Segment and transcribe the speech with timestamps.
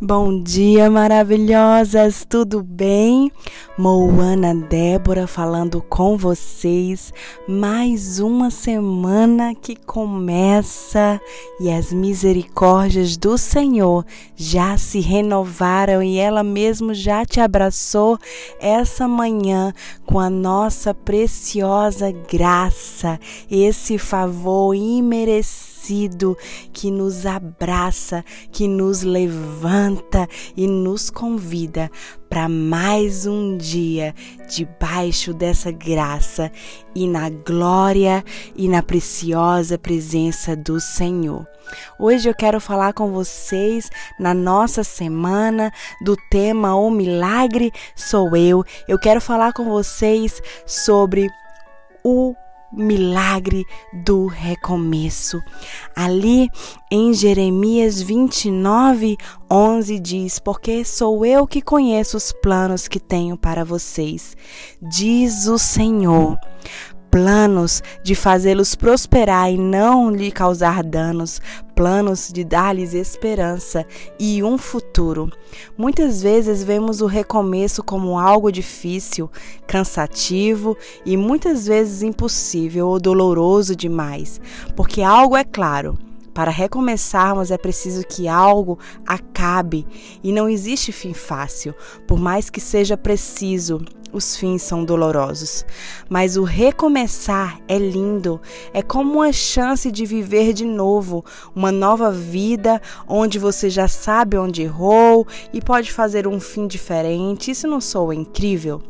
[0.00, 3.30] Bom dia, maravilhosas, tudo bem?
[3.78, 7.12] Moana Débora falando com vocês.
[7.46, 11.20] Mais uma semana que começa
[11.60, 14.04] e as misericórdias do Senhor
[14.34, 18.18] já se renovaram e ela mesmo já te abraçou
[18.58, 19.72] essa manhã
[20.04, 23.18] com a nossa preciosa graça,
[23.48, 25.73] esse favor imerecido
[26.72, 31.90] que nos abraça, que nos levanta e nos convida
[32.28, 34.14] para mais um dia
[34.48, 36.50] debaixo dessa graça
[36.94, 38.24] e na glória
[38.56, 41.46] e na preciosa presença do Senhor.
[41.98, 45.72] Hoje eu quero falar com vocês na nossa semana
[46.02, 48.64] do tema O Milagre Sou Eu.
[48.88, 51.28] Eu quero falar com vocês sobre
[52.02, 52.34] o
[52.76, 55.40] milagre do recomeço.
[55.94, 56.48] Ali
[56.90, 59.16] em Jeremias 29,
[59.50, 64.36] 11 diz: Porque sou eu que conheço os planos que tenho para vocês,
[64.82, 66.38] diz o Senhor
[67.14, 71.40] planos de fazê-los prosperar e não lhe causar danos,
[71.72, 73.86] planos de dar-lhes esperança
[74.18, 75.30] e um futuro.
[75.78, 79.30] Muitas vezes vemos o recomeço como algo difícil,
[79.64, 80.76] cansativo
[81.06, 84.40] e muitas vezes impossível ou doloroso demais,
[84.74, 85.96] porque algo é claro.
[86.34, 88.76] Para recomeçarmos é preciso que algo
[89.06, 89.86] acabe
[90.20, 91.76] e não existe fim fácil,
[92.08, 93.80] por mais que seja preciso
[94.14, 95.66] os fins são dolorosos.
[96.08, 98.40] Mas o recomeçar é lindo,
[98.72, 104.38] é como uma chance de viver de novo, uma nova vida onde você já sabe
[104.38, 107.50] onde errou e pode fazer um fim diferente.
[107.50, 108.80] Isso não soa incrível?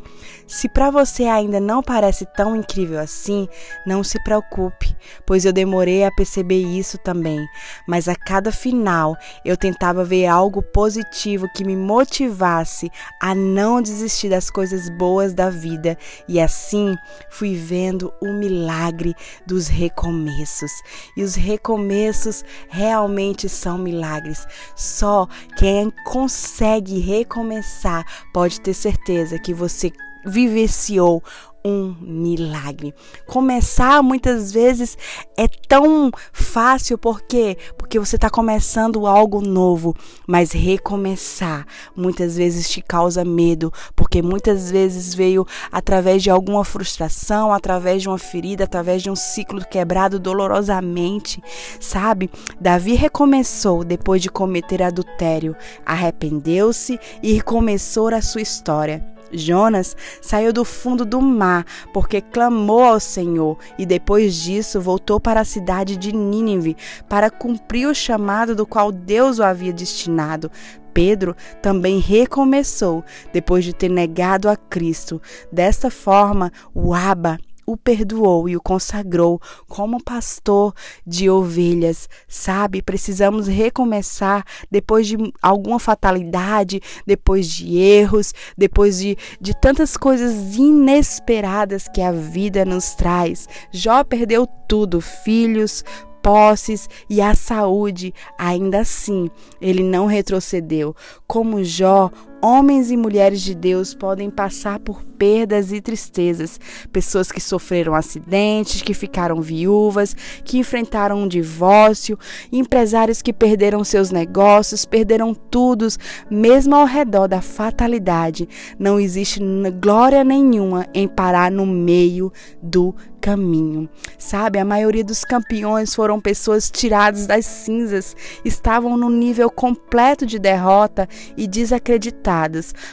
[0.47, 3.47] Se para você ainda não parece tão incrível assim,
[3.83, 7.43] não se preocupe, pois eu demorei a perceber isso também.
[7.87, 14.29] Mas a cada final eu tentava ver algo positivo que me motivasse a não desistir
[14.29, 15.97] das coisas boas da vida
[16.27, 16.95] e assim
[17.31, 19.15] fui vendo o milagre
[19.47, 20.71] dos recomeços.
[21.17, 24.45] E os recomeços realmente são milagres.
[24.75, 29.91] Só quem consegue recomeçar pode ter certeza que você
[30.25, 31.21] vivenciou
[31.65, 32.93] um milagre.
[33.25, 34.95] Começar muitas vezes
[35.35, 39.95] é tão fácil porque porque você está começando algo novo,
[40.27, 41.65] mas recomeçar
[41.95, 48.09] muitas vezes te causa medo, porque muitas vezes veio através de alguma frustração, através de
[48.09, 51.41] uma ferida, através de um ciclo quebrado dolorosamente,
[51.79, 52.29] sabe?
[52.61, 59.14] Davi recomeçou depois de cometer adultério, arrependeu-se e recomeçou a sua história.
[59.37, 65.41] Jonas saiu do fundo do mar porque clamou ao Senhor e depois disso voltou para
[65.41, 66.75] a cidade de Nínive
[67.07, 70.51] para cumprir o chamado do qual Deus o havia destinado.
[70.93, 73.03] Pedro também recomeçou
[73.33, 75.21] depois de ter negado a Cristo.
[75.51, 80.73] Desta forma, o Abba o perdoou e o consagrou como pastor
[81.05, 82.81] de ovelhas, sabe?
[82.81, 91.87] Precisamos recomeçar depois de alguma fatalidade, depois de erros, depois de, de tantas coisas inesperadas
[91.87, 93.47] que a vida nos traz.
[93.71, 95.83] Jó perdeu tudo: filhos,
[96.25, 99.29] posses e a saúde, ainda assim,
[99.61, 100.95] ele não retrocedeu.
[101.27, 102.09] Como Jó,
[102.45, 106.59] homens e mulheres de Deus podem passar por perdas e tristezas.
[106.93, 112.19] Pessoas que sofreram acidentes, que ficaram viúvas, que enfrentaram um divórcio,
[112.51, 115.87] empresários que perderam seus negócios, perderam tudo,
[116.29, 118.47] mesmo ao redor da fatalidade.
[118.77, 119.39] Não existe
[119.81, 123.89] glória nenhuma em parar no meio do caminho.
[124.19, 130.37] Sabe, a maioria dos campeões foram pessoas tiradas das cinzas, estavam no nível completo de
[130.37, 132.34] derrota e desacreditadas,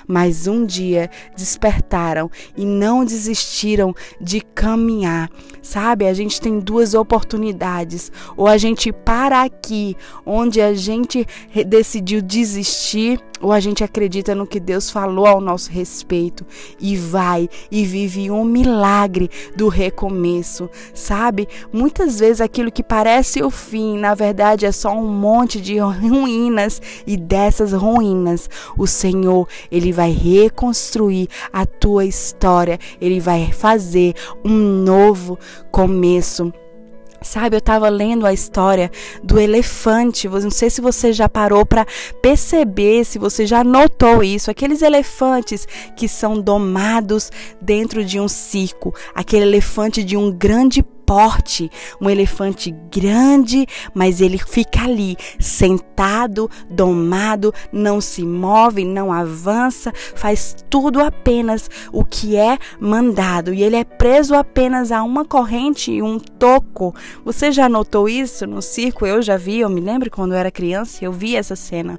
[0.07, 5.31] mas um dia despertaram e não desistiram de caminhar.
[5.61, 11.27] Sabe, a gente tem duas oportunidades: ou a gente para aqui, onde a gente
[11.67, 16.47] decidiu desistir ou a gente acredita no que Deus falou ao nosso respeito
[16.81, 21.49] e vai e vive um milagre do recomeço, sabe?
[21.73, 26.81] Muitas vezes aquilo que parece o fim, na verdade é só um monte de ruínas
[27.05, 28.49] e dessas ruínas
[28.79, 29.32] o Senhor,
[29.71, 34.15] ele vai reconstruir a tua história, ele vai fazer
[34.45, 35.39] um novo
[35.71, 36.53] começo.
[37.23, 38.91] Sabe, eu estava lendo a história
[39.23, 40.29] do elefante.
[40.29, 41.87] Não sei se você já parou para
[42.21, 44.51] perceber, se você já notou isso.
[44.51, 47.31] Aqueles elefantes que são domados
[47.61, 50.83] dentro de um circo, aquele elefante de um grande
[52.01, 60.57] um elefante grande, mas ele fica ali, sentado, domado, não se move, não avança, faz
[60.71, 66.03] tudo apenas o que é mandado e ele é preso apenas a uma corrente e
[66.03, 66.95] um toco.
[67.25, 69.07] Você já notou isso no circo?
[69.07, 71.99] Eu já vi, eu me lembro quando eu era criança, eu vi essa cena.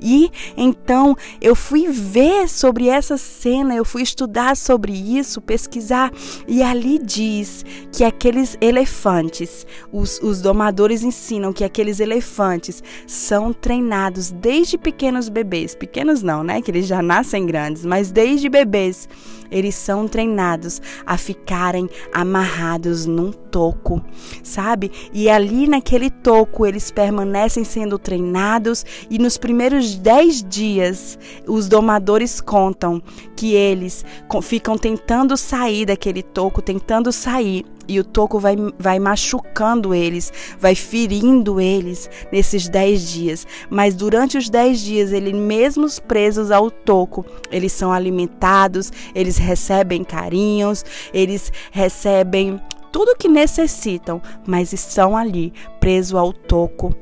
[0.00, 6.12] E então eu fui ver sobre essa cena, eu fui estudar sobre isso, pesquisar,
[6.48, 14.30] e ali diz que aqueles elefantes, os, os domadores ensinam que aqueles elefantes são treinados
[14.30, 15.74] desde pequenos bebês.
[15.74, 16.60] Pequenos não, né?
[16.60, 19.08] Que eles já nascem grandes, mas desde bebês
[19.52, 24.02] eles são treinados a ficarem amarrados num toco,
[24.42, 24.90] sabe?
[25.12, 32.40] E ali naquele toco eles permanecem sendo treinados e nos primeiros dez dias os domadores
[32.40, 33.02] contam
[33.36, 34.04] que eles
[34.42, 40.74] ficam tentando sair daquele toco, tentando sair e o toco vai, vai machucando eles, vai
[40.74, 43.46] ferindo eles nesses dez dias.
[43.68, 50.04] Mas durante os dez dias, eles mesmos presos ao toco, eles são alimentados, eles recebem
[50.04, 52.60] carinhos, eles recebem
[52.90, 56.94] tudo que necessitam, mas estão ali presos ao toco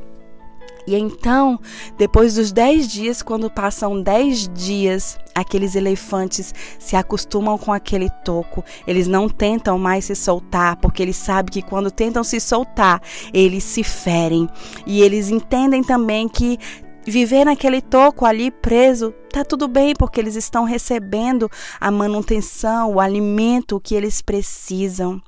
[0.90, 1.60] e então,
[1.96, 8.64] depois dos dez dias, quando passam dez dias, aqueles elefantes se acostumam com aquele toco.
[8.87, 13.00] Eles não tentam mais se soltar, porque eles sabem que quando tentam se soltar,
[13.32, 14.48] eles se ferem.
[14.84, 16.58] E eles entendem também que
[17.05, 21.50] viver naquele toco ali preso, tá tudo bem, porque eles estão recebendo
[21.81, 25.20] a manutenção, o alimento que eles precisam.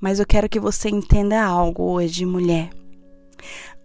[0.00, 2.70] Mas eu quero que você entenda algo hoje, mulher.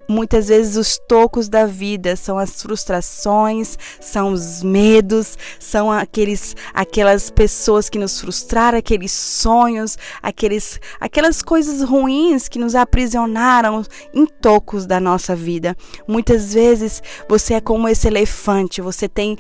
[0.08, 7.30] Muitas vezes os tocos da vida são as frustrações, são os medos, são aqueles, aquelas
[7.30, 13.84] pessoas que nos frustraram, aqueles sonhos, aqueles, aquelas coisas ruins que nos aprisionaram
[14.14, 15.76] em tocos da nossa vida.
[16.08, 19.38] Muitas vezes você é como esse elefante, você tem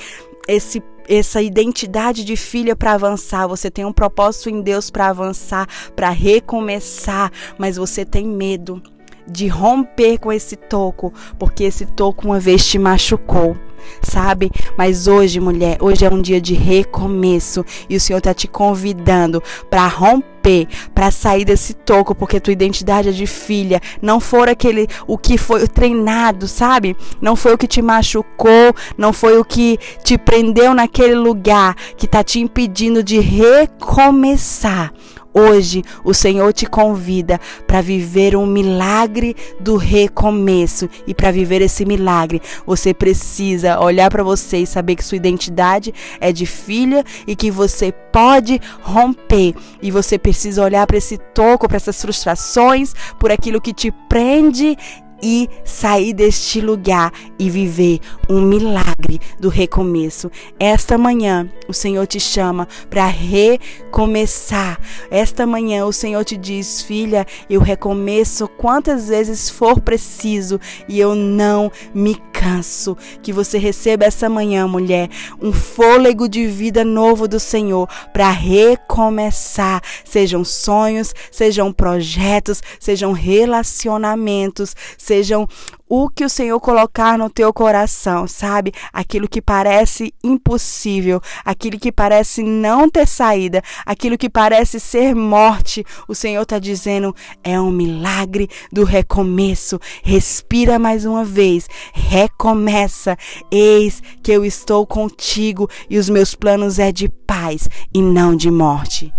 [0.48, 5.66] esse essa identidade de filha para avançar, você tem um propósito em Deus para avançar,
[5.96, 8.84] para recomeçar, mas você tem medo
[9.28, 13.58] de romper com esse toco, porque esse toco uma vez te machucou,
[14.02, 14.52] sabe?
[14.78, 19.42] Mas hoje, mulher, hoje é um dia de recomeço e o Senhor está te convidando
[19.70, 24.88] para romper, para sair desse toco, porque tua identidade é de filha, não for aquele
[25.06, 26.96] o que foi treinado, sabe?
[27.22, 32.06] Não foi o que te machucou, não foi o que te prendeu naquele lugar que
[32.06, 34.94] está te impedindo de recomeçar.
[35.38, 41.86] Hoje o Senhor te convida para viver um milagre do recomeço e para viver esse
[41.86, 47.36] milagre, você precisa olhar para você e saber que sua identidade é de filha e
[47.36, 49.54] que você pode romper.
[49.80, 54.76] E você precisa olhar para esse toco, para essas frustrações, por aquilo que te prende
[55.22, 58.00] e sair deste lugar e viver
[58.30, 60.32] um milagre do recomeço.
[60.60, 64.80] Esta manhã o Senhor te chama para recomeçar.
[65.10, 71.16] Esta manhã o Senhor te diz: Filha, eu recomeço quantas vezes for preciso e eu
[71.16, 72.96] não me canso.
[73.22, 75.10] Que você receba essa manhã, mulher,
[75.42, 79.82] um fôlego de vida novo do Senhor para recomeçar.
[80.06, 85.48] Sejam sonhos, sejam projetos, sejam relacionamentos sejam
[85.90, 88.74] o que o Senhor colocar no teu coração, sabe?
[88.92, 95.86] Aquilo que parece impossível, aquilo que parece não ter saída, aquilo que parece ser morte,
[96.08, 99.80] o Senhor está dizendo é um milagre do recomeço.
[100.04, 103.18] Respira mais uma vez, recomeça.
[103.52, 108.52] Eis que eu estou contigo e os meus planos é de paz e não de
[108.52, 109.14] morte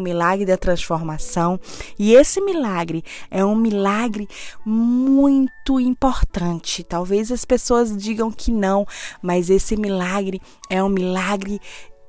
[0.00, 1.60] o milagre da transformação.
[1.98, 4.26] E esse milagre é um milagre
[4.64, 6.82] muito importante.
[6.82, 8.86] Talvez as pessoas digam que não,
[9.22, 11.60] mas esse milagre é um milagre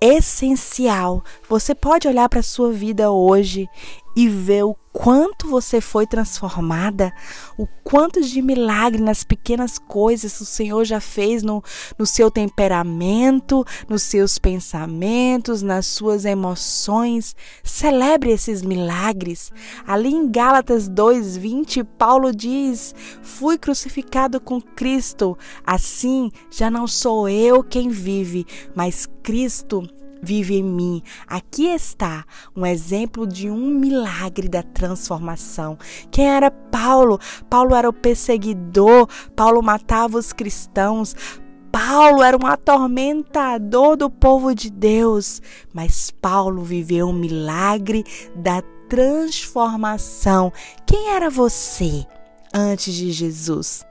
[0.01, 1.24] essencial.
[1.48, 3.69] Você pode olhar para a sua vida hoje
[4.15, 7.13] e ver o quanto você foi transformada,
[7.58, 11.63] o quanto de milagre nas pequenas coisas o Senhor já fez no,
[11.98, 17.36] no seu temperamento, nos seus pensamentos, nas suas emoções.
[17.63, 19.51] Celebre esses milagres.
[19.88, 27.63] Ali em Gálatas 2:20, Paulo diz: "Fui crucificado com Cristo, assim já não sou eu
[27.63, 29.88] quem vive, mas Cristo
[30.21, 31.01] vive em mim.
[31.27, 32.25] Aqui está
[32.55, 35.77] um exemplo de um milagre da transformação.
[36.11, 37.19] Quem era Paulo?
[37.49, 41.15] Paulo era o perseguidor, Paulo matava os cristãos.
[41.71, 45.41] Paulo era um atormentador do povo de Deus,
[45.73, 48.03] mas Paulo viveu um milagre
[48.35, 50.51] da transformação.
[50.85, 52.05] Quem era você
[52.53, 53.85] antes de Jesus?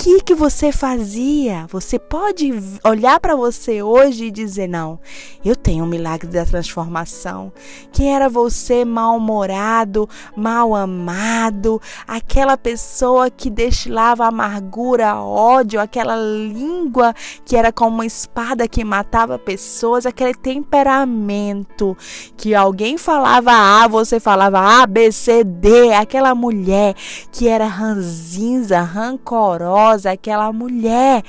[0.00, 1.66] Que que você fazia?
[1.70, 2.52] Você pode
[2.84, 5.00] olhar para você hoje e dizer: "Não,
[5.44, 7.52] eu tenho um milagre da transformação".
[7.90, 17.12] Quem era você mal-humorado, mal amado, aquela pessoa que destilava amargura, ódio, aquela língua
[17.44, 21.96] que era como uma espada que matava pessoas, aquele temperamento
[22.36, 26.94] que alguém falava A, você falava A, B, C, D, aquela mulher
[27.32, 31.22] que era ranzinza, rancorosa, aquela mulher,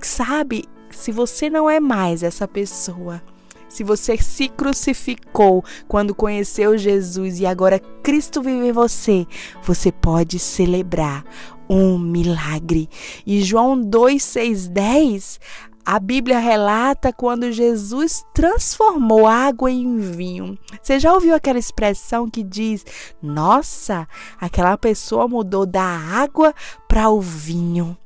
[0.00, 0.64] sabe?
[0.90, 3.22] Se você não é mais essa pessoa,
[3.68, 9.26] se você se crucificou quando conheceu Jesus e agora Cristo vive em você,
[9.62, 11.24] você pode celebrar
[11.68, 12.88] um milagre.
[13.26, 15.40] E João 2, 6, 10,
[15.84, 20.58] a Bíblia relata quando Jesus transformou água em vinho.
[20.82, 22.84] Você já ouviu aquela expressão que diz:
[23.22, 24.08] Nossa,
[24.40, 26.54] aquela pessoa mudou da água
[26.88, 27.96] para o vinho?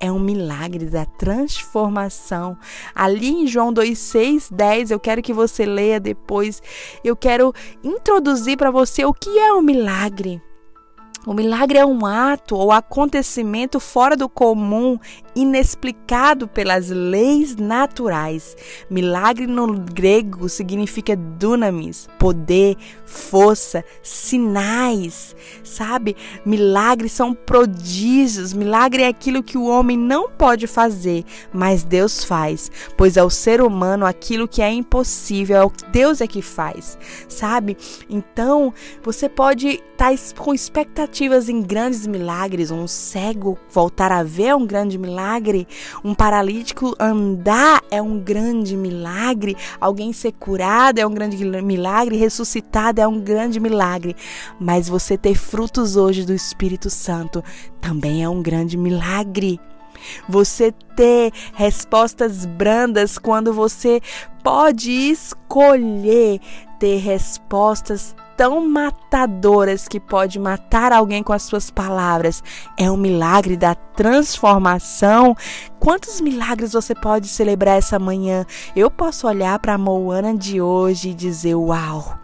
[0.00, 2.58] é um milagre da transformação.
[2.94, 6.60] Ali em João 2, 6, 10, eu quero que você leia depois.
[7.02, 10.42] Eu quero introduzir para você o que é um milagre.
[11.26, 14.98] O milagre é um ato ou acontecimento fora do comum,
[15.34, 18.56] inexplicado pelas leis naturais.
[18.88, 26.16] Milagre no grego significa dunamis, poder, força, sinais, sabe?
[26.44, 28.52] Milagres são prodígios.
[28.52, 33.60] Milagre é aquilo que o homem não pode fazer, mas Deus faz, pois ao ser
[33.60, 36.98] humano aquilo que é impossível é o que Deus é que faz,
[37.28, 37.76] sabe?
[38.08, 38.72] Então,
[39.02, 44.54] você pode estar tá com expectativa expectativas em grandes milagres, um cego voltar a ver
[44.54, 45.23] um grande milagre,
[46.04, 53.00] um paralítico andar é um grande milagre, alguém ser curado é um grande milagre, ressuscitado
[53.00, 54.14] é um grande milagre.
[54.60, 57.42] Mas você ter frutos hoje do Espírito Santo
[57.80, 59.60] também é um grande milagre.
[60.28, 64.00] Você ter respostas brandas quando você
[64.42, 66.40] pode escolher
[66.78, 72.42] ter respostas tão matadoras que pode matar alguém com as suas palavras.
[72.76, 75.36] É um milagre da transformação.
[75.78, 78.44] Quantos milagres você pode celebrar essa manhã?
[78.74, 82.18] Eu posso olhar para a Moana de hoje e dizer: Uau!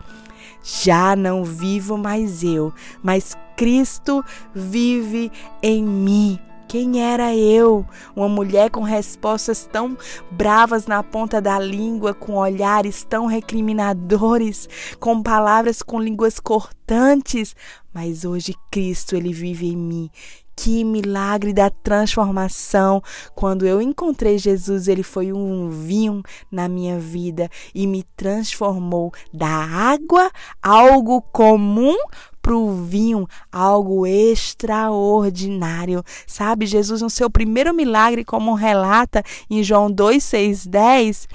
[0.62, 4.24] Já não vivo mais eu, mas Cristo
[4.54, 6.38] vive em mim.
[6.70, 7.84] Quem era eu?
[8.14, 9.98] Uma mulher com respostas tão
[10.30, 14.68] bravas na ponta da língua, com olhares tão recriminadores,
[15.00, 17.56] com palavras com línguas cortantes.
[17.92, 20.10] Mas hoje Cristo, ele vive em mim.
[20.54, 23.02] Que milagre da transformação.
[23.34, 26.22] Quando eu encontrei Jesus, ele foi um vinho
[26.52, 30.30] na minha vida e me transformou da água,
[30.62, 31.96] algo comum,
[32.40, 36.02] para o vinho algo extraordinário.
[36.26, 41.28] Sabe, Jesus, no seu primeiro milagre, como relata em João 2, 6, 10,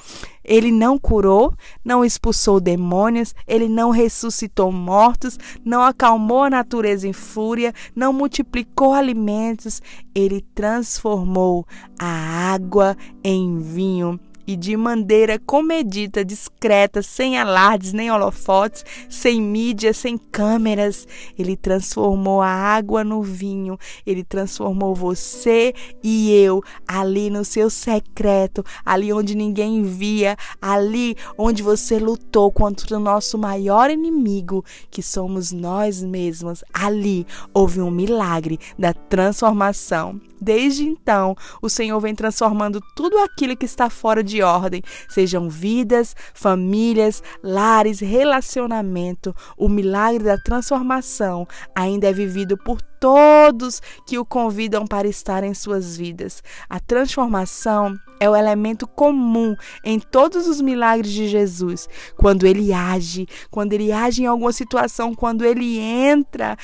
[0.44, 7.14] ele não curou, não expulsou demônios, ele não ressuscitou mortos, não acalmou a natureza em
[7.14, 9.82] fúria, não multiplicou alimentos,
[10.14, 11.66] ele transformou
[12.00, 19.94] a água em vinho e de maneira comedida, discreta, sem alardes nem holofotes, sem mídia,
[19.94, 21.08] sem câmeras.
[21.38, 25.74] Ele transformou a água no vinho, ele transformou você
[26.04, 32.98] e eu ali no seu secreto, ali onde ninguém via, ali onde você lutou contra
[32.98, 36.64] o nosso maior inimigo, que somos nós mesmos.
[36.74, 40.20] Ali houve um milagre da transformação.
[40.46, 46.16] Desde então, o Senhor vem transformando tudo aquilo que está fora de ordem, sejam vidas,
[46.36, 49.36] famílias, lares, relacionamento.
[49.58, 55.56] O milagre da transformação ainda é vivido por todos que o convidam para estar em
[55.56, 56.44] suas vidas.
[56.70, 61.90] A transformação é o elemento comum em todos os milagres de Jesus.
[62.16, 66.56] Quando ele age, quando ele age em alguma situação, quando ele entra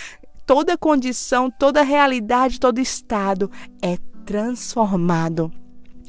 [0.51, 3.49] toda condição, toda realidade, todo estado
[3.81, 5.49] é transformado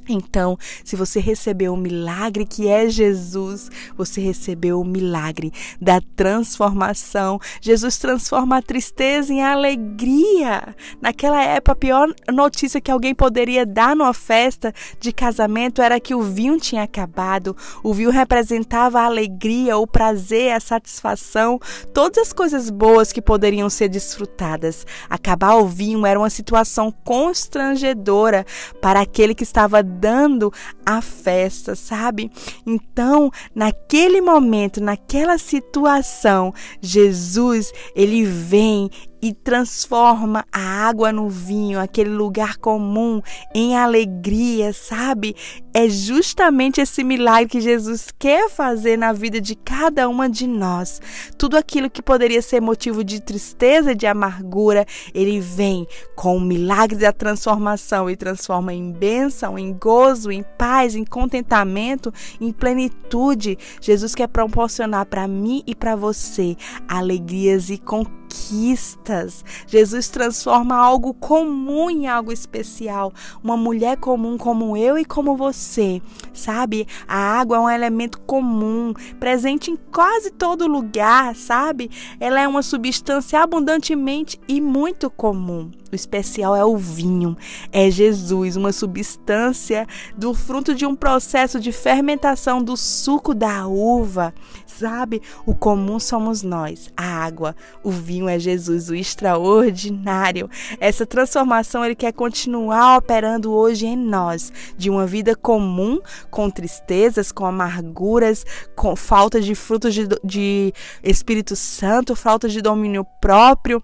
[0.09, 7.41] então, se você recebeu o milagre que é Jesus, você recebeu o milagre da transformação.
[7.61, 10.75] Jesus transforma a tristeza em alegria.
[11.01, 16.15] Naquela época, a pior notícia que alguém poderia dar numa festa de casamento era que
[16.15, 17.57] o vinho tinha acabado.
[17.83, 21.61] O vinho representava a alegria, o prazer, a satisfação,
[21.95, 24.87] todas as coisas boas que poderiam ser desfrutadas.
[25.09, 28.45] Acabar o vinho era uma situação constrangedora
[28.81, 30.53] para aquele que estava convidando
[30.85, 32.31] à festa, sabe?
[32.67, 38.91] Então, naquele momento, naquela situação, Jesus, ele vem
[39.23, 43.23] e transforma a água no vinho, aquele lugar comum,
[43.55, 45.37] em alegria, sabe?
[45.73, 51.01] É justamente esse milagre que Jesus quer fazer na vida de cada uma de nós.
[51.39, 55.87] Tudo aquilo que poderia ser motivo de tristeza, de amargura, ele vem
[56.17, 62.13] com o milagre da transformação e transforma em bênção, em gozo, em paz, em contentamento,
[62.41, 63.57] em plenitude.
[63.81, 66.57] Jesus quer proporcionar para mim e para você
[66.89, 69.45] alegrias e conquistas conquistas.
[69.67, 73.13] Jesus transforma algo comum em algo especial.
[73.43, 76.01] Uma mulher comum como eu e como você,
[76.33, 76.87] sabe?
[77.07, 81.91] A água é um elemento comum, presente em quase todo lugar, sabe?
[82.19, 85.71] Ela é uma substância abundantemente e muito comum.
[85.93, 87.37] O especial é o vinho,
[87.71, 94.33] é Jesus, uma substância do fruto de um processo de fermentação do suco da uva,
[94.67, 95.21] sabe?
[95.45, 97.55] O comum somos nós, a água.
[97.85, 100.49] O vinho é Jesus, o extraordinário.
[100.81, 107.31] Essa transformação ele quer continuar operando hoje em nós, de uma vida comum, com tristezas,
[107.31, 110.73] com amarguras, com falta de frutos de, de
[111.05, 113.83] Espírito Santo, falta de domínio próprio,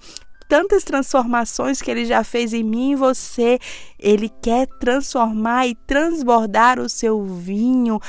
[0.48, 3.58] tantas transformações que ele já fez em mim e você.
[3.98, 8.00] Ele quer transformar e transbordar o seu vinho,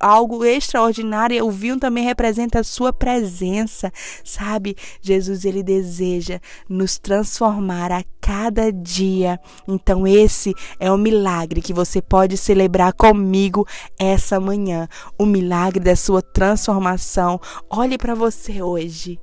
[0.00, 1.46] algo extraordinário.
[1.46, 3.92] O vinho também representa a sua presença,
[4.24, 4.74] sabe?
[5.00, 9.38] Jesus ele deseja nos transformar a cada dia.
[9.66, 13.66] Então esse é o milagre que você pode celebrar comigo
[13.98, 17.40] essa manhã, o milagre da sua transformação.
[17.70, 19.20] Olhe para você hoje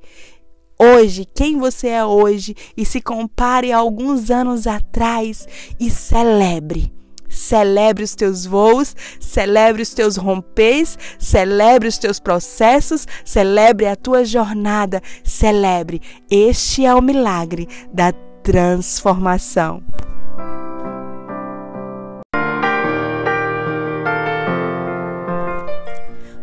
[0.78, 5.46] hoje, quem você é hoje e se compare a alguns anos atrás
[5.78, 6.92] e celebre.
[7.28, 14.24] Celebre os teus voos, celebre os teus rompês, celebre os teus processos, celebre a tua
[14.24, 16.00] jornada, celebre.
[16.30, 19.82] Este é o milagre da transformação.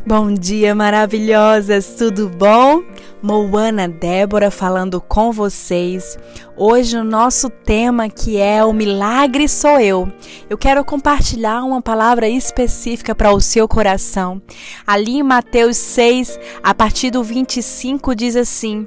[0.05, 2.83] Bom dia, maravilhosas, tudo bom?
[3.21, 6.17] Moana Débora falando com vocês.
[6.57, 10.11] Hoje o nosso tema que é o milagre sou eu.
[10.49, 14.41] Eu quero compartilhar uma palavra específica para o seu coração.
[14.85, 18.85] Ali em Mateus 6, a partir do 25 diz assim: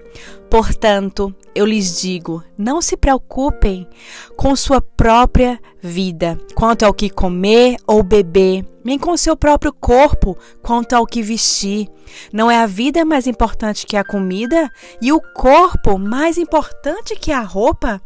[0.51, 3.89] Portanto, eu lhes digo: não se preocupem
[4.37, 10.37] com sua própria vida, quanto ao que comer ou beber, nem com seu próprio corpo,
[10.63, 11.89] quanto ao que vestir.
[12.33, 14.71] Não é a vida mais importante que a comida
[15.01, 18.01] e o corpo mais importante que a roupa?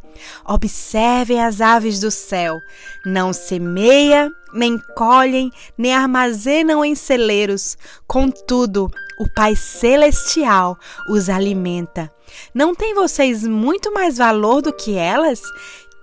[0.46, 2.58] Observem as aves do céu.
[3.04, 7.76] Não semeia, nem colhem, nem armazenam em celeiros.
[8.06, 12.10] Contudo, o Pai Celestial os alimenta.
[12.54, 15.40] Não tem vocês muito mais valor do que elas?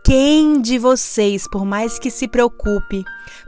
[0.08, 3.04] Quem de vocês, por mais que se preocupe,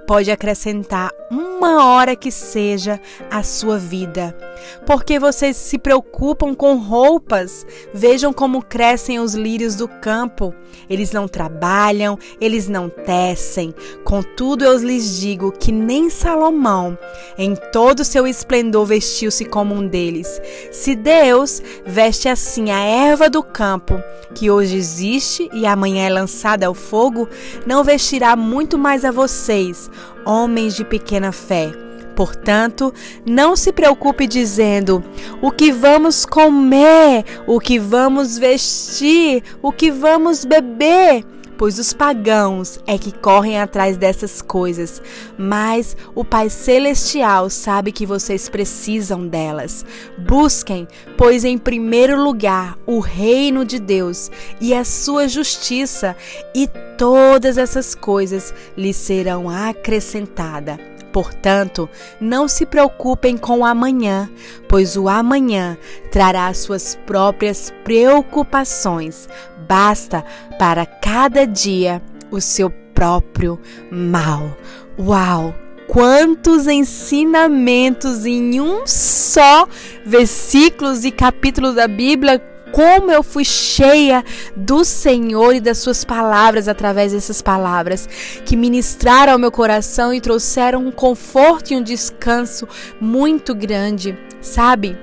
[0.09, 4.35] pode acrescentar uma hora que seja à sua vida?
[4.83, 7.63] Porque vocês se preocupam com roupas?
[7.93, 10.51] Vejam como crescem os lírios do campo.
[10.89, 13.73] Eles não trabalham, eles não tecem.
[14.03, 16.97] Contudo, eu lhes digo que nem Salomão,
[17.37, 20.41] em todo seu esplendor, vestiu-se como um deles.
[20.71, 24.01] Se Deus veste assim a erva do campo,
[24.33, 27.27] que hoje existe e amanhã é lançada ao fogo,
[27.65, 29.89] não vestirá muito mais a vocês,
[30.25, 31.71] homens de pequena fé.
[32.15, 32.93] Portanto,
[33.25, 35.01] não se preocupe dizendo
[35.41, 41.23] o que vamos comer, o que vamos vestir, o que vamos beber
[41.59, 45.01] pois os pagãos é que correm atrás dessas coisas,
[45.37, 49.85] mas o Pai Celestial sabe que vocês precisam delas.
[50.17, 56.15] Busquem, pois, em primeiro lugar, o reino de Deus e a sua justiça,
[56.55, 56.65] e
[56.97, 60.79] todas essas coisas lhes serão acrescentadas.
[61.11, 61.89] Portanto,
[62.21, 64.29] não se preocupem com o amanhã,
[64.67, 65.77] pois o amanhã
[66.11, 69.27] trará suas próprias preocupações.
[69.69, 70.25] Basta
[70.57, 72.01] para cada dia
[72.31, 73.59] o seu próprio
[73.91, 74.57] mal.
[74.97, 75.53] Uau!
[75.87, 79.67] Quantos ensinamentos em um só
[80.03, 82.39] versículos e capítulos da Bíblia
[82.71, 84.23] como eu fui cheia
[84.55, 88.07] do Senhor e das Suas palavras através dessas palavras
[88.45, 92.67] que ministraram ao meu coração e trouxeram um conforto e um descanso
[92.99, 94.97] muito grande, sabe?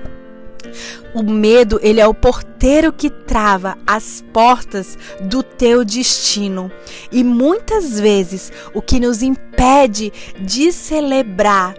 [1.13, 6.71] O medo, ele é o porteiro que trava as portas do teu destino.
[7.11, 11.75] E muitas vezes o que nos impede de celebrar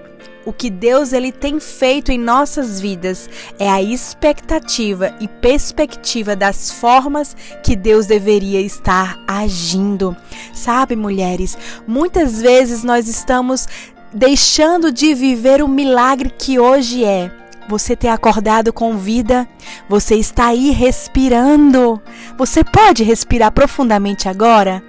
[0.48, 6.70] o que Deus ele tem feito em nossas vidas é a expectativa e perspectiva das
[6.70, 10.16] formas que Deus deveria estar agindo.
[10.54, 13.68] Sabe, mulheres, muitas vezes nós estamos
[14.10, 17.30] deixando de viver o milagre que hoje é.
[17.68, 19.46] Você ter acordado com vida,
[19.88, 22.00] você está aí respirando.
[22.38, 24.82] Você pode respirar profundamente agora?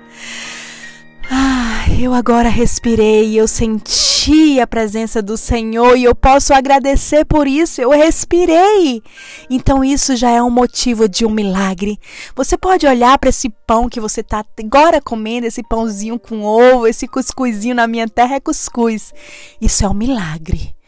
[1.29, 7.47] Ah, eu agora respirei, eu senti a presença do Senhor e eu posso agradecer por
[7.47, 7.81] isso.
[7.81, 9.03] Eu respirei.
[9.49, 11.99] Então isso já é um motivo de um milagre.
[12.33, 16.87] Você pode olhar para esse pão que você está agora comendo, esse pãozinho com ovo,
[16.87, 19.13] esse cuscuzinho na minha terra é cuscuz.
[19.61, 20.78] Isso é um milagre.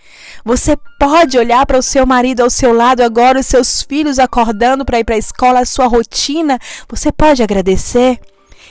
[0.43, 4.85] Você pode olhar para o seu marido ao seu lado agora, os seus filhos acordando
[4.85, 6.59] para ir para a escola, a sua rotina.
[6.89, 8.19] Você pode agradecer.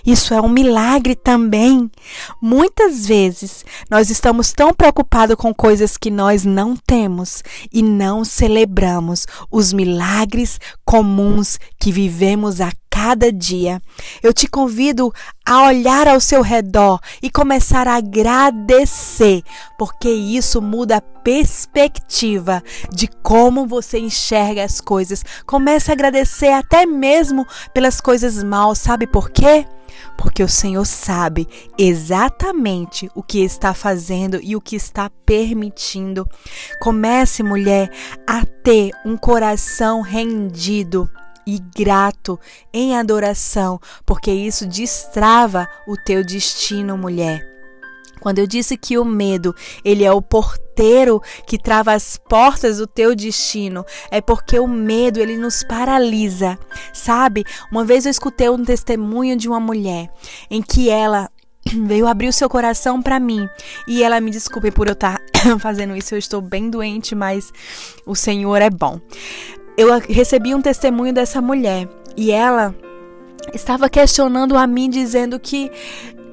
[0.05, 1.91] Isso é um milagre também.
[2.41, 7.43] Muitas vezes nós estamos tão preocupados com coisas que nós não temos
[7.73, 13.81] e não celebramos os milagres comuns que vivemos a cada dia.
[14.23, 15.13] Eu te convido
[15.47, 19.43] a olhar ao seu redor e começar a agradecer,
[19.79, 25.25] porque isso muda a perspectiva de como você enxerga as coisas.
[25.47, 29.67] Comece a agradecer até mesmo pelas coisas mal, sabe por quê?
[30.17, 31.49] porque o Senhor sabe
[31.79, 36.29] exatamente o que está fazendo e o que está permitindo.
[36.81, 37.91] Comece, mulher,
[38.27, 41.11] a ter um coração rendido
[41.51, 42.39] e grato
[42.73, 47.45] em adoração, porque isso destrava o teu destino, mulher.
[48.21, 49.53] Quando eu disse que o medo,
[49.85, 55.19] ele é o porteiro que trava as portas do teu destino, é porque o medo,
[55.19, 56.57] ele nos paralisa.
[56.93, 57.45] Sabe?
[57.73, 60.09] Uma vez eu escutei um testemunho de uma mulher
[60.51, 61.31] em que ela
[61.85, 63.49] veio abrir o seu coração para mim.
[63.89, 67.51] E ela me desculpe por eu estar tá fazendo isso, eu estou bem doente, mas
[68.07, 69.01] o Senhor é bom.
[69.77, 72.75] Eu recebi um testemunho dessa mulher e ela
[73.55, 75.71] estava questionando a mim dizendo que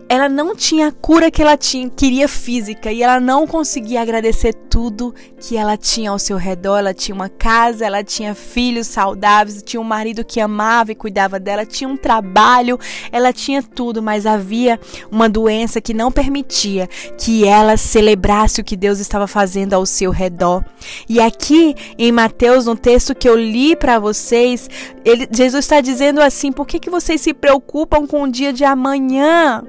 [0.09, 4.53] ela não tinha a cura que ela tinha, queria física e ela não conseguia agradecer
[4.53, 6.77] tudo que ela tinha ao seu redor.
[6.77, 11.39] Ela tinha uma casa, ela tinha filhos saudáveis, tinha um marido que amava e cuidava
[11.39, 12.79] dela, tinha um trabalho,
[13.11, 14.79] ela tinha tudo, mas havia
[15.11, 20.11] uma doença que não permitia que ela celebrasse o que Deus estava fazendo ao seu
[20.11, 20.63] redor.
[21.09, 24.69] E aqui em Mateus, no texto que eu li para vocês,
[25.03, 28.63] ele, Jesus está dizendo assim: por que, que vocês se preocupam com o dia de
[28.63, 29.63] amanhã?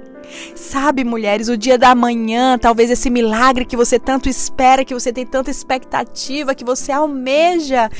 [0.54, 5.12] Sabe, mulheres, o dia da manhã, talvez esse milagre que você tanto espera, que você
[5.12, 7.90] tem tanta expectativa, que você almeja,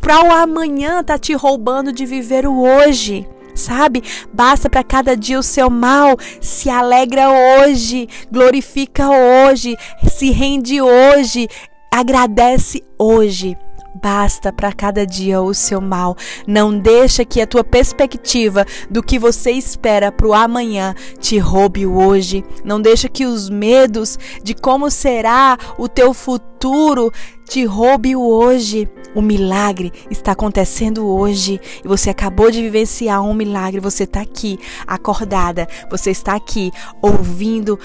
[0.00, 3.26] para o amanhã tá te roubando de viver o hoje
[3.58, 4.02] sabe?
[4.32, 9.76] Basta para cada dia o seu mal, se alegra hoje, glorifica hoje,
[10.08, 11.48] se rende hoje,
[11.90, 13.58] agradece hoje.
[13.94, 16.16] Basta para cada dia o seu mal.
[16.46, 21.86] Não deixa que a tua perspectiva do que você espera para o amanhã te roube
[21.86, 22.44] o hoje.
[22.64, 27.12] Não deixa que os medos de como será o teu futuro
[27.48, 28.88] te roube o hoje.
[29.14, 33.80] O milagre está acontecendo hoje e você acabou de vivenciar um milagre.
[33.80, 36.70] Você está aqui acordada, você está aqui
[37.00, 37.78] ouvindo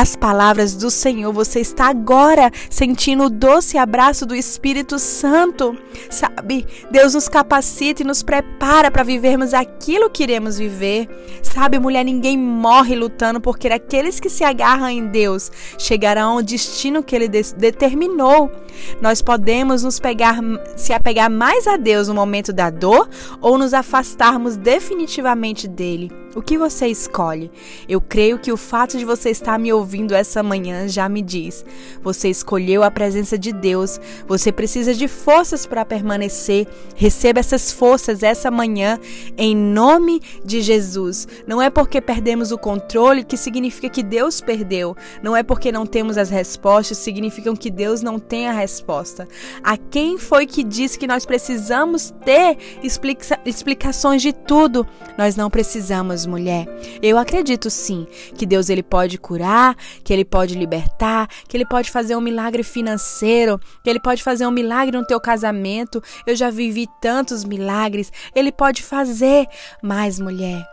[0.00, 1.32] as palavras do Senhor.
[1.32, 5.76] Você está agora sentindo o doce abraço do Espírito Santo,
[6.10, 6.66] sabe?
[6.90, 11.08] Deus nos capacita e nos prepara para vivermos aquilo que iremos viver.
[11.42, 17.02] Sabe, mulher, ninguém morre lutando porque aqueles que se agarram em Deus chegarão ao destino
[17.02, 18.52] que ele determinou.
[19.00, 20.38] Nós podemos nos pegar,
[20.76, 23.08] se apegar mais a Deus no momento da dor
[23.40, 26.25] ou nos afastarmos definitivamente dele.
[26.36, 27.50] O que você escolhe?
[27.88, 31.64] Eu creio que o fato de você estar me ouvindo essa manhã já me diz.
[32.02, 33.98] Você escolheu a presença de Deus.
[34.28, 36.68] Você precisa de forças para permanecer.
[36.94, 39.00] Receba essas forças essa manhã
[39.34, 41.26] em nome de Jesus.
[41.46, 44.94] Não é porque perdemos o controle que significa que Deus perdeu.
[45.22, 49.26] Não é porque não temos as respostas significam que Deus não tem a resposta.
[49.64, 54.86] A quem foi que disse que nós precisamos ter explica explicações de tudo?
[55.16, 56.66] Nós não precisamos mulher.
[57.02, 61.90] Eu acredito sim que Deus ele pode curar, que ele pode libertar, que ele pode
[61.90, 66.02] fazer um milagre financeiro, que ele pode fazer um milagre no teu casamento.
[66.26, 68.12] Eu já vivi tantos milagres.
[68.34, 69.46] Ele pode fazer,
[69.82, 70.66] mas mulher,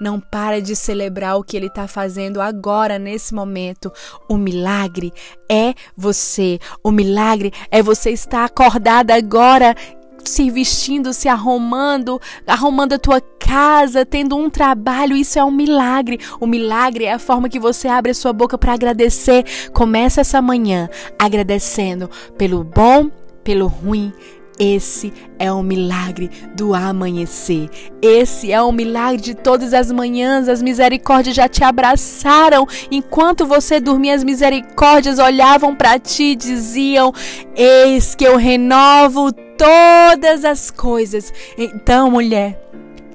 [0.00, 3.92] não para de celebrar o que ele está fazendo agora, nesse momento.
[4.28, 5.12] O milagre
[5.48, 6.58] é você.
[6.82, 9.76] O milagre é você estar acordada agora
[10.24, 16.18] se vestindo, se arrumando, arrumando a tua casa, tendo um trabalho, isso é um milagre.
[16.38, 19.44] O milagre é a forma que você abre a sua boca para agradecer.
[19.72, 23.10] Começa essa manhã agradecendo pelo bom,
[23.42, 24.12] pelo ruim
[24.60, 27.70] esse é o milagre do amanhecer.
[28.02, 30.50] Esse é o milagre de todas as manhãs.
[30.50, 32.68] As misericórdias já te abraçaram.
[32.90, 37.10] Enquanto você dormia, as misericórdias olhavam para ti e diziam:
[37.56, 41.32] Eis que eu renovo todas as coisas.
[41.58, 42.58] Então, mulher,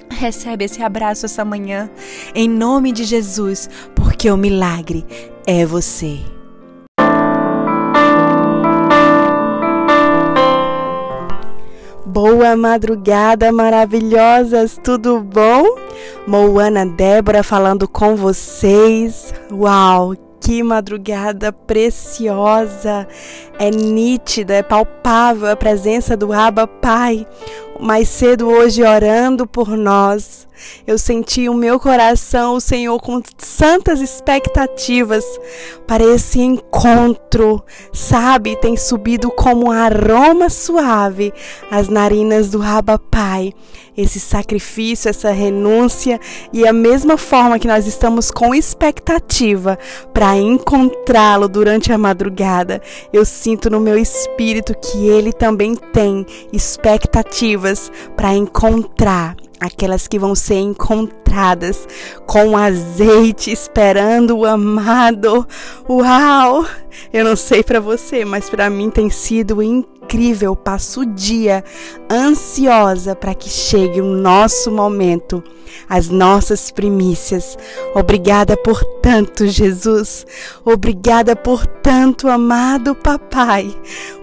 [0.08, 1.90] recebe esse abraço essa manhã,
[2.34, 5.04] em nome de Jesus, porque o milagre
[5.44, 6.20] é você.
[12.06, 15.64] Boa madrugada, maravilhosas, tudo bom?
[16.26, 19.34] Moana Débora falando com vocês.
[19.52, 23.06] Uau, que madrugada preciosa!
[23.58, 27.26] É nítida, é palpável a presença do Abba Pai.
[27.80, 30.46] Mais cedo hoje orando por nós
[30.86, 35.24] eu senti o meu coração, o Senhor, com santas expectativas
[35.86, 37.62] para esse encontro,
[37.92, 38.56] sabe?
[38.56, 41.32] Tem subido como um aroma suave
[41.70, 43.52] as narinas do Abba Pai.
[43.96, 46.20] Esse sacrifício, essa renúncia
[46.52, 49.78] e a mesma forma que nós estamos com expectativa
[50.12, 57.65] para encontrá-lo durante a madrugada, eu sinto no meu espírito que ele também tem expectativas
[58.16, 61.86] para encontrar aquelas que vão ser encontradas
[62.26, 65.46] com azeite, esperando o amado.
[65.88, 66.64] Uau!
[67.12, 70.54] Eu não sei para você, mas para mim tem sido incrível.
[70.54, 71.64] Passo o dia
[72.10, 75.42] ansiosa para que chegue o nosso momento,
[75.88, 77.58] as nossas primícias.
[77.94, 80.26] Obrigada por tanto, Jesus.
[80.64, 83.74] Obrigada por tanto, amado Papai.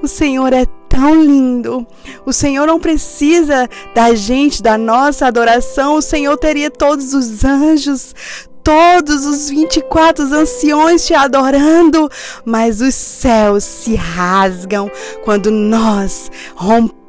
[0.02, 1.88] O Senhor é tão lindo.
[2.24, 5.96] O Senhor não precisa da gente, da nossa adoração.
[5.96, 8.14] O Senhor teria todos os anjos,
[8.64, 12.10] todos os 24 anciões te adorando,
[12.46, 14.90] mas os céus se rasgam
[15.24, 17.03] quando nós rompemos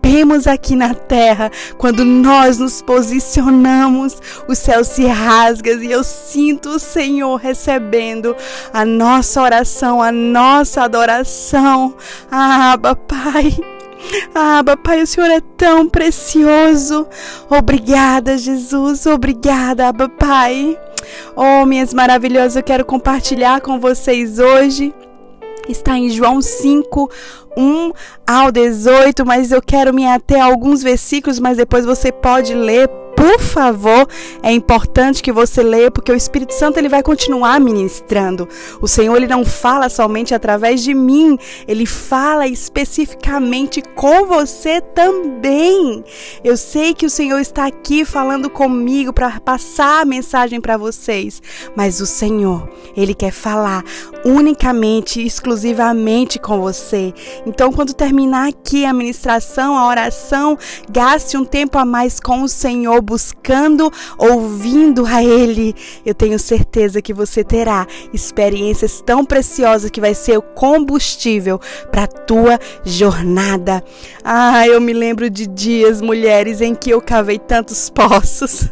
[0.47, 4.17] aqui na terra, quando nós nos posicionamos,
[4.49, 8.35] o céu se rasga e eu sinto o Senhor recebendo
[8.73, 11.95] a nossa oração, a nossa adoração.
[12.31, 13.57] Ah, Pai.
[14.35, 17.07] Ah, Pai, o Senhor é tão precioso.
[17.49, 19.07] Obrigada, Jesus.
[19.07, 20.79] Obrigada, Abba, Pai.
[21.37, 24.95] Oh, minhas maravilhosas, eu quero compartilhar com vocês hoje.
[25.69, 27.11] Está em João 5,
[27.57, 27.93] 1
[28.27, 32.89] ao 18, mas eu quero me ater a alguns versículos, mas depois você pode ler
[33.25, 34.07] por favor,
[34.43, 38.47] é importante que você leia, porque o Espírito Santo ele vai continuar ministrando.
[38.83, 46.05] O Senhor ele não fala somente através de mim, ele fala especificamente com você também.
[46.45, 51.41] Eu sei que o Senhor está aqui falando comigo para passar a mensagem para vocês,
[51.75, 53.83] mas o Senhor, ele quer falar
[54.23, 57.15] unicamente, exclusivamente com você.
[57.47, 60.59] Então, quando terminar aqui a ministração, a oração,
[60.91, 65.73] gaste um tempo a mais com o Senhor buscando, ouvindo a Ele,
[66.05, 71.61] eu tenho certeza que você terá experiências tão preciosas que vai ser o combustível
[71.93, 73.85] para a tua jornada.
[74.25, 78.69] Ah, eu me lembro de dias, mulheres, em que eu cavei tantos poços.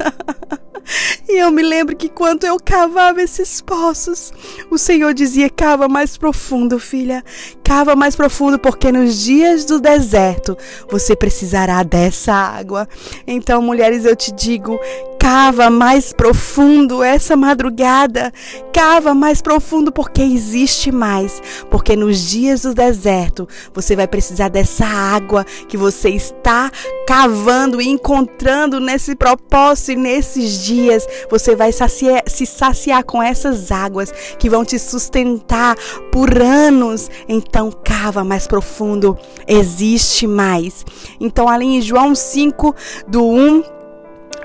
[1.28, 4.32] E eu me lembro que quando eu cavava esses poços,
[4.70, 7.24] o Senhor dizia: cava mais profundo, filha,
[7.62, 10.56] cava mais profundo, porque nos dias do deserto
[10.90, 12.88] você precisará dessa água.
[13.26, 14.78] Então, mulheres, eu te digo:
[15.22, 18.32] cava mais profundo essa madrugada,
[18.72, 21.40] cava mais profundo, porque existe mais.
[21.70, 26.72] Porque nos dias do deserto você vai precisar dessa água que você está
[27.06, 33.70] cavando e encontrando nesse propósito e nesses dias você vai saciar, se saciar com essas
[33.70, 35.76] águas que vão te sustentar
[36.10, 37.08] por anos.
[37.28, 40.84] Então, cava mais profundo, existe mais.
[41.20, 42.74] Então, ali em João 5,
[43.06, 43.81] do 1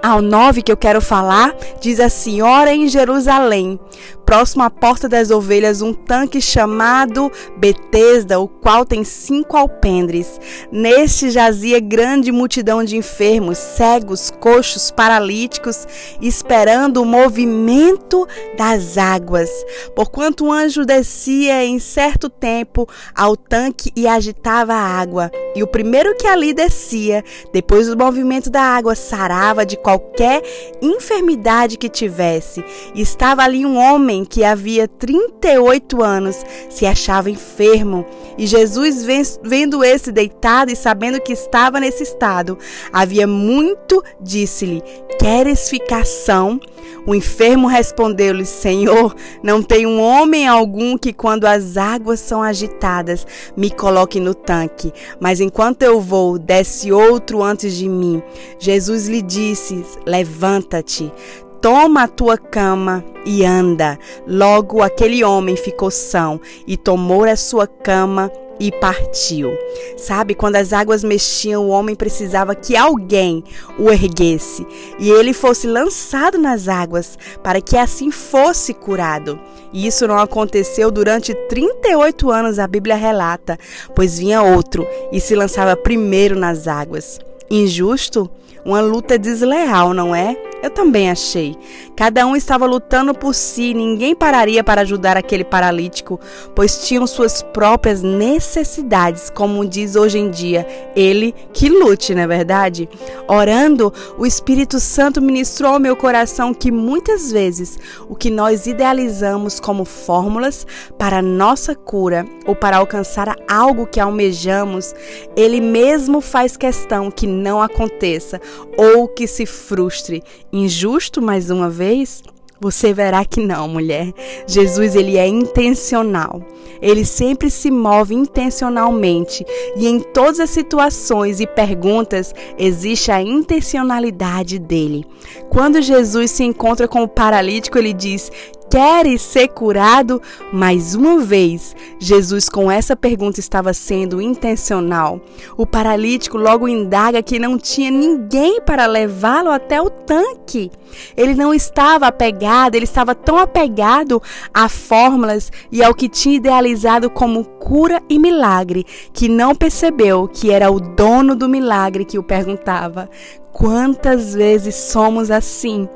[0.02, 3.80] ao 9 que eu quero falar, diz assim: Ora em Jerusalém,
[4.28, 10.38] próximo à Porta das Ovelhas, um tanque chamado Betesda, o qual tem cinco alpendres.
[10.70, 15.88] Neste jazia grande multidão de enfermos, cegos, coxos, paralíticos,
[16.22, 19.50] esperando o movimento das águas.
[19.96, 22.86] Porquanto o anjo descia em certo tempo
[23.16, 25.32] ao tanque e agitava a água.
[25.56, 30.44] E o primeiro que ali descia, depois do movimento da água, sarava de qualquer
[30.82, 32.62] enfermidade que tivesse.
[32.94, 38.06] E estava ali um homem homem que havia 38 anos se achava enfermo.
[38.38, 39.06] E Jesus,
[39.44, 42.58] vendo esse deitado e sabendo que estava nesse estado,
[42.92, 44.82] havia muito, disse-lhe:
[45.20, 46.60] Queres ficar são?
[47.06, 53.26] O enfermo respondeu-lhe: Senhor, não tem um homem algum que, quando as águas são agitadas,
[53.56, 54.92] me coloque no tanque.
[55.20, 58.22] Mas enquanto eu vou, desce outro antes de mim.
[58.60, 61.12] Jesus lhe disse: Levanta-te.
[61.62, 63.98] Toma a tua cama e anda.
[64.28, 69.52] Logo aquele homem ficou são e tomou a sua cama e partiu.
[69.96, 73.43] Sabe, quando as águas mexiam, o homem precisava que alguém
[73.78, 74.65] o erguesse
[75.00, 79.39] e ele fosse lançado nas águas para que assim fosse curado.
[79.74, 83.58] E isso não aconteceu durante 38 anos, a Bíblia relata,
[83.96, 87.20] pois vinha outro e se lançava primeiro nas águas.
[87.50, 88.30] Injusto?
[88.65, 90.36] Uma luta desleal, não é?
[90.62, 91.56] Eu também achei.
[91.96, 96.20] Cada um estava lutando por si, ninguém pararia para ajudar aquele paralítico,
[96.56, 100.65] pois tinham suas próprias necessidades, como diz hoje em dia,
[100.96, 102.89] ele que lute, não é verdade?
[103.28, 107.78] Orando, o Espírito Santo ministrou ao meu coração que muitas vezes
[108.10, 110.65] o que nós idealizamos como fórmulas
[110.98, 114.93] para nossa cura ou para alcançar algo que almejamos,
[115.36, 118.41] ele mesmo faz questão que não aconteça
[118.78, 122.24] ou que se frustre injusto mais uma vez?
[122.60, 124.12] Você verá que não, mulher.
[124.48, 126.42] Jesus ele é intencional.
[126.82, 134.60] Ele sempre se move intencionalmente e em todas as situações e perguntas existe a intencionalidade
[134.60, 135.06] dele.
[135.50, 138.32] Quando Jesus se encontra com o paralítico, ele diz:
[138.70, 140.22] queres ser curado?
[140.52, 145.20] Mais uma vez, Jesus com essa pergunta estava sendo intencional.
[145.56, 150.72] O paralítico logo indaga que não tinha ninguém para levá-lo até o tanque.
[151.16, 154.22] Ele não estava apegado, ele estava tão apegado
[154.54, 160.52] a fórmulas e ao que tinha idealizado como cura e milagre, que não percebeu que
[160.52, 163.10] era o dono do milagre que o perguntava.
[163.52, 165.90] Quantas vezes somos assim?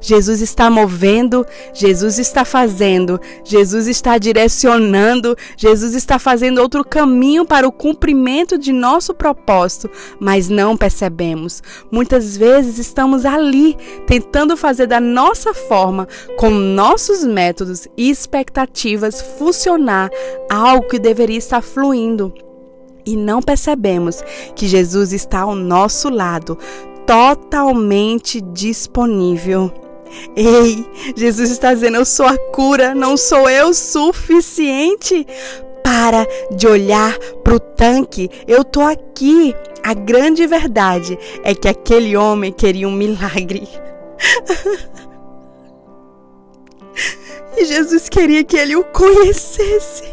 [0.00, 7.66] Jesus está movendo, Jesus está fazendo, Jesus está direcionando, Jesus está fazendo outro caminho para
[7.66, 11.62] o cumprimento de nosso propósito, mas não percebemos.
[11.90, 20.10] Muitas vezes estamos ali tentando fazer da nossa forma, com nossos métodos e expectativas, funcionar
[20.50, 22.32] algo que deveria estar fluindo
[23.06, 24.22] e não percebemos
[24.54, 26.58] que Jesus está ao nosso lado,
[27.06, 29.72] totalmente disponível.
[30.36, 30.84] Ei,
[31.16, 35.26] Jesus está dizendo: Eu sou a cura, não sou eu suficiente.
[35.82, 39.54] Para de olhar para o tanque, eu tô aqui.
[39.82, 43.68] A grande verdade é que aquele homem queria um milagre.
[47.58, 50.03] e Jesus queria que ele o conhecesse.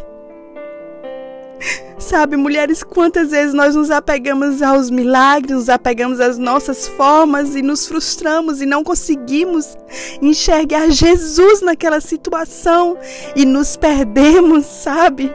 [2.12, 7.62] Sabe, mulheres, quantas vezes nós nos apegamos aos milagres, nos apegamos às nossas formas e
[7.62, 9.78] nos frustramos e não conseguimos
[10.22, 12.98] enxergar Jesus naquela situação
[13.34, 15.34] e nos perdemos, sabe?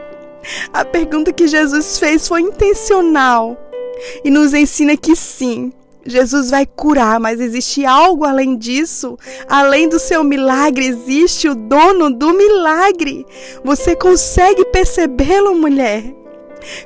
[0.71, 3.57] A pergunta que Jesus fez foi intencional
[4.23, 5.73] e nos ensina que sim,
[6.05, 9.17] Jesus vai curar, mas existe algo além disso.
[9.49, 13.25] Além do seu milagre, existe o dono do milagre.
[13.63, 16.26] Você consegue percebê-lo, mulher?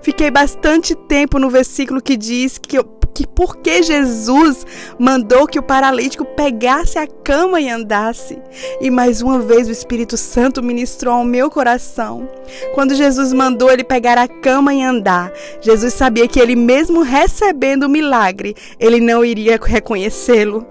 [0.01, 2.77] Fiquei bastante tempo no versículo que diz que,
[3.13, 4.65] que porque Jesus
[4.99, 8.39] mandou que o paralítico pegasse a cama e andasse.
[8.79, 12.29] E mais uma vez o Espírito Santo ministrou ao meu coração.
[12.73, 15.31] Quando Jesus mandou ele pegar a cama e andar,
[15.61, 20.65] Jesus sabia que ele mesmo recebendo o milagre, ele não iria reconhecê-lo.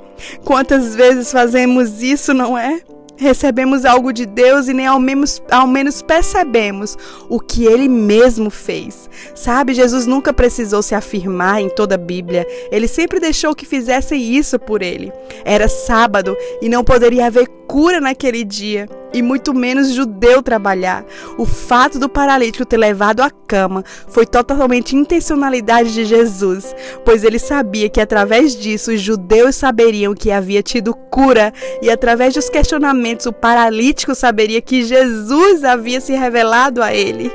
[0.45, 2.83] Quantas vezes fazemos isso, não é?
[3.21, 6.97] Recebemos algo de Deus e nem ao menos, ao menos percebemos
[7.29, 9.11] o que ele mesmo fez.
[9.35, 14.21] Sabe, Jesus nunca precisou se afirmar em toda a Bíblia, ele sempre deixou que fizessem
[14.35, 15.13] isso por ele.
[15.45, 21.05] Era sábado e não poderia haver cura naquele dia e muito menos judeu trabalhar.
[21.37, 27.39] O fato do paralítico ter levado a cama foi totalmente intencionalidade de Jesus, pois ele
[27.39, 33.27] sabia que através disso os judeus saberiam que havia tido cura e através dos questionamentos
[33.27, 37.31] o paralítico saberia que Jesus havia se revelado a ele.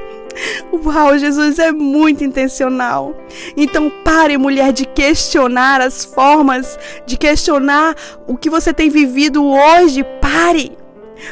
[0.71, 3.15] Uau, Jesus é muito intencional.
[3.55, 7.95] Então pare, mulher, de questionar as formas, de questionar
[8.27, 10.03] o que você tem vivido hoje.
[10.21, 10.84] Pare.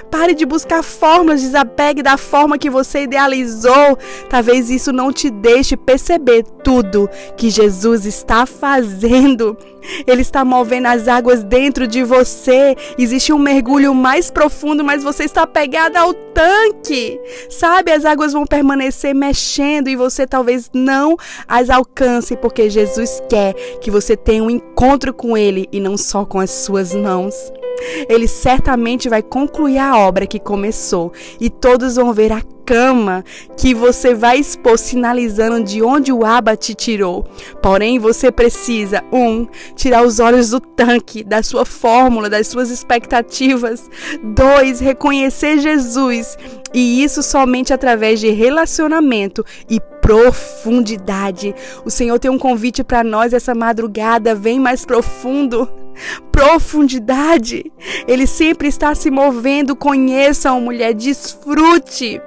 [0.10, 3.98] Pare de buscar formas, desapegue da forma que você idealizou.
[4.30, 9.58] Talvez isso não te deixe perceber tudo que Jesus está fazendo.
[10.08, 12.76] Ele está movendo as águas dentro de você.
[12.98, 17.20] Existe um mergulho mais profundo, mas você está pegada ao tanque.
[17.50, 21.18] Sabe, as águas vão permanecer mexendo e você talvez não
[21.48, 26.26] as alcance, porque Jesus quer que você tenha um encontro com Ele e não só
[26.26, 27.34] com as suas mãos.
[28.08, 33.24] Ele certamente vai concluir a obra que começou e todos vão ver a cama
[33.58, 37.26] que você vai expor sinalizando de onde o Aba te tirou.
[37.62, 43.90] Porém, você precisa, um, tirar os olhos do tanque, da sua fórmula, das suas expectativas.
[44.24, 46.38] Dois, reconhecer Jesus.
[46.74, 51.54] E isso somente através de relacionamento e profundidade.
[51.86, 54.36] O Senhor tem um convite para nós essa madrugada.
[54.36, 55.70] Vem mais profundo
[56.32, 57.72] profundidade.
[58.08, 59.76] Ele sempre está se movendo.
[59.76, 62.20] Conheçam, mulher, desfrute.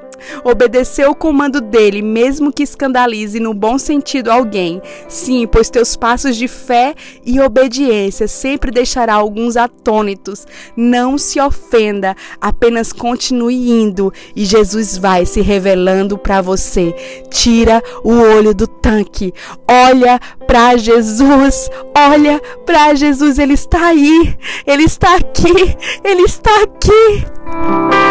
[0.44, 4.80] Obedeceu o comando dele, mesmo que escandalize no bom sentido alguém.
[5.08, 6.94] Sim, pois teus passos de fé
[7.24, 10.46] e obediência sempre deixará alguns atônitos.
[10.76, 16.94] Não se ofenda, apenas continue indo e Jesus vai se revelando para você.
[17.30, 19.32] Tira o olho do tanque.
[19.68, 21.70] Olha para Jesus.
[21.94, 24.36] Olha para Jesus, ele está aí.
[24.66, 25.76] Ele está aqui.
[26.04, 28.05] Ele está aqui.